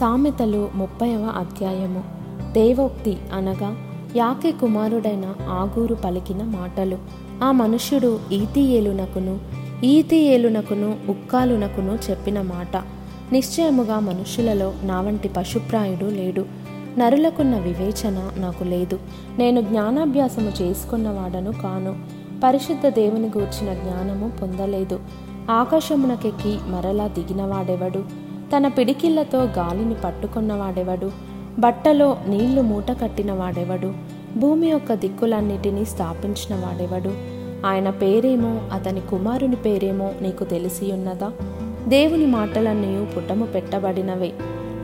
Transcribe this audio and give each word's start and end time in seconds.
సామెతలు 0.00 0.70
ముప్పైవ 0.74 1.32
అధ్యాయము. 1.36 2.04
దేవోక్తి 2.52 3.18
అనగా 3.32 3.76
యాకే 4.16 4.52
కుమారుడైన 4.52 5.34
ఆగూరు 5.48 5.94
పలికిన 5.94 6.42
మాటలు. 6.42 6.98
ఆ 7.44 7.52
మనుష్యుడు 7.52 8.20
ఈతియేలునకును 8.32 9.38
ఈతియేలునకును 9.84 10.96
ఉక్కాలునకును 11.08 11.98
చెప్పిన 12.10 12.40
మాట. 12.40 12.76
నిశ్చయముగా 13.32 14.00
మనుష్యులలో 14.00 14.72
నా 14.82 15.00
వంటి 15.00 15.28
పశుప్రాయుడు 15.28 16.04
లేడు. 16.04 16.46
నరులకున్న 16.98 17.58
వివేచన 17.58 18.30
నాకు 18.36 18.64
లేదు. 18.64 18.98
నేను 19.38 19.60
జ్ఞానాభ్యాసము 19.60 20.52
చేసుకున్నవాడను 20.62 21.52
కాను. 21.52 21.96
పరిశుద్ధ 22.44 22.86
దేవుని 22.86 23.26
గూర్చిన 23.26 23.74
జ్ఞానము 23.74 24.32
పొందలేదు. 24.42 25.00
ఆకాశమునకెక్కి 25.50 26.58
మరలా 26.66 27.06
దిగినవాడెవడు 27.06 28.29
తన 28.56 28.68
పిడికిళ్ళతో 28.68 29.42
గాలిని 29.42 29.94
పట్టుకున్నవాడెవడు? 30.04 31.10
బట్టలో 31.58 32.16
నీళ్ళు 32.26 32.62
మూట 32.62 32.92
కట్టినవాడెవడు? 33.02 33.92
భూమి 34.38 34.68
యొక్క 34.68 34.94
దిక్కులన్నిటినీ 34.94 35.84
స్థాపించిన 35.84 36.54
వాడెవడు 36.54 37.40
ఆయన 37.66 37.90
పేరేమో 37.90 38.60
అతని 38.72 39.00
కుమారుని 39.00 39.56
పేరేమో 39.56 40.12
నీకు 40.22 40.44
తెలిసి 40.44 40.92
ఉన్నదా 40.92 41.32
దేవుని 41.88 42.26
మాటలన్నీ 42.26 43.04
పుటము 43.16 43.46
పెట్టబడినవే. 43.46 44.32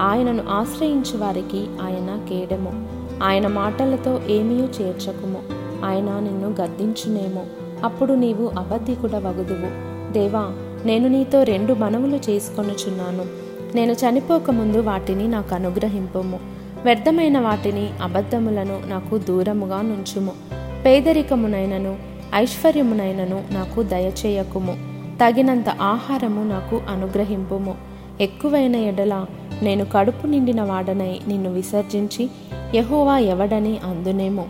ఆయనను 0.00 0.44
ఆశ్రయించు 0.48 1.18
వారికి 1.18 1.58
ఆయన 1.58 2.26
కేడము. 2.28 2.86
ఆయన 3.22 3.46
మాటలతో 3.46 4.20
ఏమీ 4.28 4.54
చేర్చకుము. 4.54 5.38
ఆయన 5.84 6.20
నిన్ను 6.20 6.54
గద్దించునేమో. 6.62 7.42
అప్పుడు 7.84 8.14
నీవు 8.14 8.50
అబద్ధికుడ 8.58 9.10
వగుదువు 9.10 9.92
దేవా 10.12 10.52
నేను 10.84 11.08
నీతో 11.08 11.42
రెండు 11.42 11.74
మనవులు 11.74 12.30
చేసుకొనుచున్నాను. 12.30 13.41
నేను 13.74 13.92
చనిపోకముందు 13.92 14.78
వాటిని 14.78 15.28
నాకు 15.28 15.54
అనుగ్రహింపుము. 15.54 16.40
వ్యర్థమైన 16.84 17.38
వాటిని 17.38 17.90
అబద్ధములను 18.02 18.80
నాకు 18.86 19.18
దూరముగా 19.18 19.82
నుంచుము. 19.82 20.32
పేదరికమునైనను 20.86 21.96
ఐశ్వర్యమునైనను 22.34 23.44
నాకు 23.50 23.82
దయచేయకుము. 23.82 24.72
తగినంత 25.24 25.68
ఆహారము 25.68 26.44
నాకు 26.44 26.80
అనుగ్రహింపుము. 26.88 27.74
ఎక్కువైన 28.20 28.76
ఎడల 28.76 29.24
నేను 29.62 29.84
కడుపు 29.84 30.26
నిండిన 30.26 30.62
వాడనై 30.62 31.20
నిన్ను 31.28 31.52
విసర్జించి 31.52 32.30
యహోవా 32.74 33.18
ఎవడని 33.18 33.78
అందునేమో. 33.84 34.44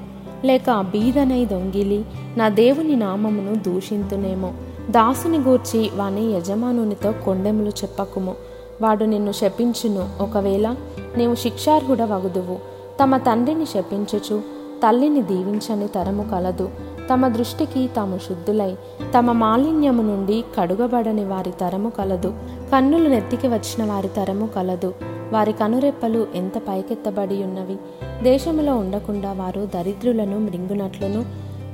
లేక 0.44 0.80
బీదనై 0.80 1.44
దొంగిలి 1.44 2.04
నా 2.36 2.48
దేవుని 2.48 2.96
నామమును 2.96 3.54
దూషింతునేమో. 3.54 4.52
దాసుని 4.90 5.38
గూర్చి 5.38 5.90
వాని 5.94 6.32
యజమానునితో 6.32 7.12
కొండెములు 7.12 7.68
చెప్పకుము. 7.68 8.34
వాడు 8.82 9.04
నిన్ను 9.04 9.32
శపించును. 9.32 10.08
ఒకవేళ 10.20 10.74
నీవు 11.16 11.34
శిక్షార్హుడవగుదువు 11.34 12.56
తమ 13.02 13.16
తండ్రిని 13.16 13.66
శపించుచు 13.66 14.40
తల్లిని 14.82 15.22
దీవించని 15.22 15.88
తరము 15.88 16.22
కలదు. 16.22 16.68
తమ 17.12 17.28
దృష్టికి 17.28 17.90
తాము 17.96 18.18
శుద్ధులై 18.18 18.74
తమ 19.18 19.32
మాలిన్యము 19.32 20.02
నుండి 20.02 20.44
కడుగబడని 20.58 21.24
వారి 21.24 21.52
తరము 21.60 21.90
కలదు. 21.90 22.34
కన్నులు 22.72 23.08
నెత్తికి 23.08 23.48
వచ్చిన 23.48 23.84
వారి 23.84 24.08
తరము 24.08 24.46
కలదు. 24.46 24.94
వారి 25.32 25.52
కనురెప్పలు 25.52 26.26
ఎంత 26.34 26.58
పైకెత్తబడి 26.58 27.42
ఉన్నవి 27.42 27.76
దేశములో 28.22 28.74
ఉండకుండా 28.76 29.32
వారు 29.32 29.68
దరిద్రులను 29.74 30.38
మృంగునట్లును 30.38 31.24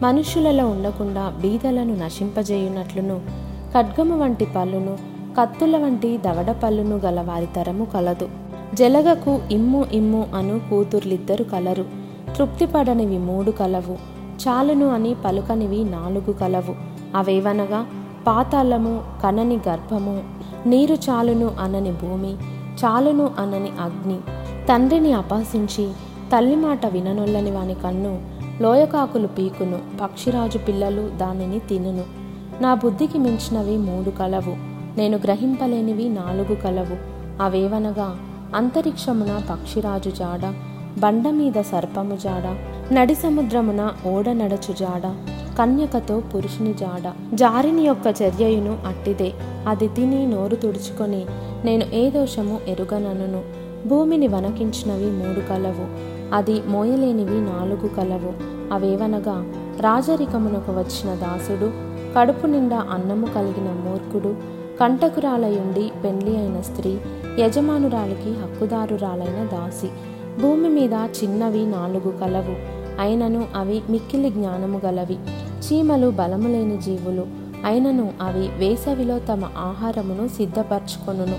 మనుష్యులలో 0.03 0.67
ఉండకుండా 0.67 1.25
బీదలను 1.41 1.95
నశింపజేయునట్లును 2.05 3.21
ఖడ్గము 3.75 4.19
వంటి 4.19 4.47
పళ్ళును 4.57 5.18
కత్తుల 5.39 5.77
వంటి 5.77 6.19
దవడ 6.19 6.51
పళ్ళును 6.51 6.97
గల 6.97 7.21
వారి 7.21 7.49
తరము 7.57 7.85
కలదు. 7.85 8.29
జలగకు 8.75 9.41
ఇమ్ము 9.51 9.85
ఇమ్ము 9.93 10.27
అను 10.35 10.61
కూతుర్లిద్దరు 10.71 11.45
కలరు. 11.45 11.85
తృప్తిపడనివి 12.37 13.19
మూడు 13.19 13.51
కలవు. 13.51 13.97
చాలును 14.49 14.89
అని 14.89 15.17
పలుకనివి 15.25 15.85
నాలుగు 15.85 16.33
కలవు. 16.33 16.75
అవేవనగా? 17.17 17.87
పాతాళము 18.27 19.03
కనని 19.23 19.59
గర్భము 19.69 20.23
నీరు 20.67 20.95
చాలును 20.95 21.51
అనని 21.61 21.93
భూమి 21.93 22.35
చాలును 22.85 23.31
అనని 23.39 23.71
అగ్ని. 23.81 24.19
తండ్రిని 24.69 25.13
అపాసించి 25.13 25.91
తల్లి 26.37 26.57
మాట 26.57 26.87
విననొల్లని 26.87 27.51
వాని 27.51 27.75
కన్ను 27.75 28.23
లోయకాకులు 28.61 29.27
పీకును 29.27 29.79
పక్షిరాజు 30.01 30.59
పిల్లలు 30.59 31.09
దానిని 31.17 31.59
తినును. 31.59 32.05
నా 32.61 32.75
బుద్ధికి 32.75 33.19
మించినవి 33.19 33.77
మూడు 33.77 34.11
కలవు. 34.11 34.78
నేను 34.99 35.17
గ్రహింపలేనివి 35.17 36.09
నాలుగు 36.09 36.55
కలవు. 36.55 36.97
అవేవనగా 37.43 38.17
అంతరిక్షమున 38.55 39.41
పక్షిరాజు 39.51 40.11
జాడ 40.11 40.55
బండ 41.01 41.29
మీద 41.29 41.61
సర్పము 41.61 42.17
జాడ 42.17 42.47
నడి 42.95 43.15
సముద్రమున 43.15 43.93
ఓడ 44.07 44.29
నడచు 44.29 44.73
జాడ 44.73 45.03
కన్యకతో 45.59 46.23
పురుషుని 46.35 46.75
జాడ. 46.75 47.13
జారిని 47.35 47.83
యొక్క 47.83 48.15
చర్యయును 48.23 48.79
అట్టిదే. 48.87 49.33
అది 49.69 49.89
తిని 49.89 50.27
నోరు 50.27 50.57
తుడుచుకొని 50.57 51.27
నేను 51.65 51.85
ఏ 51.95 52.11
దోషము 52.11 52.61
ఎరుగనను 52.69 53.43
భూమిని 53.89 54.27
వనకించినవి 54.27 55.11
మూడు 55.11 55.41
కలవు. 55.49 55.87
అది 56.35 56.63
మోయలేనివి 56.67 57.41
నాలుగు 57.41 57.89
కలవు. 57.89 58.33
అవేవనగా 58.75 59.37
రాజరికమునకు 59.81 60.73
వచ్చిన 60.73 61.15
దాసుడు 61.15 61.71
కడుపు 62.19 62.47
నిండా 62.47 62.87
అన్నము 62.91 63.27
కలిగిన 63.27 63.69
మూర్ఖుడు 63.85 64.58
కంటకురాలయుండి 64.81 65.91
పెండ్లి 66.05 66.37
అయిన 66.37 66.61
స్త్రీ 66.61 66.99
యజమానురాలికి 67.39 68.31
హక్కుదారురాలైన 68.31 69.49
దాసి. 69.53 69.87
భూమి 70.41 70.69
మీద 70.69 70.93
చిన్నవి 70.93 71.67
నాలుగు 71.67 72.11
కలవు. 72.11 72.79
అయినను 73.01 73.45
అవి 73.57 73.83
మిక్కిలి 73.91 74.31
జ్ఞానము 74.31 74.81
గలవి. 74.87 75.19
చీమలు 75.59 76.11
బలము 76.11 76.49
లేని 76.49 76.77
జీవులు. 76.77 77.27
అయినను 77.65 78.11
అవి 78.23 78.49
వేసవిలో 78.49 79.19
తమ 79.19 79.45
ఆహారమును 79.45 80.29
సిద్ధపరచుకొనును. 80.29 81.37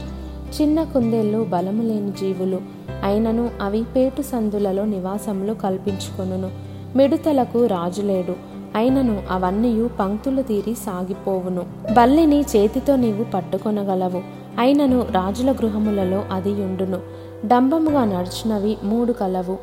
చిన్న 0.62 0.84
కుందేళ్ళు 0.84 1.44
బలము 1.44 1.84
లేని 1.84 2.12
జీవులు. 2.12 2.62
అయినను 3.04 3.50
అవి 3.62 3.84
పేటు 3.96 4.22
సందులలో 4.22 4.86
నివాసములు 4.86 5.54
కల్పించుకొనును. 5.54 6.52
మిడుతలకు 6.98 7.66
రాజులేడు. 7.66 8.49
అయినను 8.76 9.24
అవన్నీయు 9.32 9.90
పంక్తులు 10.00 10.42
తీరి 10.42 10.74
సాగిపోవును. 10.74 11.66
బల్లిని 11.94 12.42
చేతితో 12.42 12.96
నీవు 12.96 13.24
పట్టుకొనగలవు. 13.24 14.22
అయినను 14.60 15.02
రాజుల 15.02 15.52
గృహములలో 15.52 16.24
అది 16.32 16.52
ఉండును 16.52 16.98
డంబముగా 17.46 18.06
నడిచినవి 18.06 18.78
మూడు 18.84 19.14
కలవు. 19.14 19.58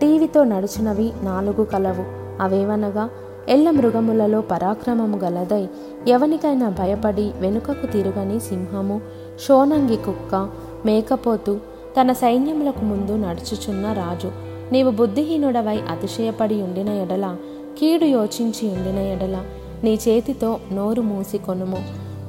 టీవీతో 0.00 0.44
నడిచినవి 0.44 1.12
నాలుగు 1.22 1.64
కలవు. 1.64 2.04
అవేవనగా 2.42 3.10
ఎల్ల 3.48 3.70
మృగములలో 3.70 4.40
పరాక్రమము 4.40 5.18
గలదై 5.18 5.68
ఎవనికైనా 6.08 6.68
భయపడి 6.68 7.32
వెనుకకు 7.40 7.86
తిరుగని 7.86 8.40
సింహము 8.40 9.00
షోనంగి 9.48 9.96
కుక్క 9.96 10.48
మేకపోతు 10.86 11.58
తన 12.00 12.12
సైన్యములకు 12.12 12.84
ముందు 12.84 13.26
నడుచుచున్న 13.26 13.92
రాజు. 13.92 14.32
నీవు 14.72 14.90
బుద్ధిహీనుడవై 14.90 15.80
అతిశయపడి 15.90 16.62
ఉండిన 16.62 16.88
ఎడల 16.88 17.36
కీడు 17.78 18.04
యోచించి 18.04 18.68
ఉండిన 18.68 18.98
ఎడల 18.98 19.44
నీ 19.84 19.98
చేతితో 20.08 20.60
నోరు 20.72 21.02
మూసి 21.02 21.38
కొనుము. 21.38 21.76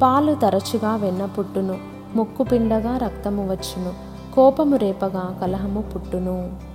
పాలు 0.01 0.33
తరచుగా 0.33 0.95
వెన్న 0.95 1.25
పుట్టును. 1.25 1.77
ముక్కు 2.15 2.43
పిండగా 2.43 2.97
రక్తము 2.97 3.43
వచ్చును. 3.43 3.93
కోపము 4.35 4.75
రేపగా 4.75 5.37
కలహము 5.41 5.81
పుట్టును. 5.81 6.66